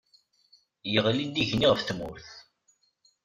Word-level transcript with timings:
Yeɣli-d 0.91 1.35
igenni 1.41 1.67
ɣef 1.69 1.81
tmurt 1.83 2.27